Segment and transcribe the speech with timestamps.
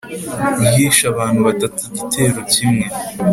[0.65, 2.85] ryishe abantu batatu igitero kimwe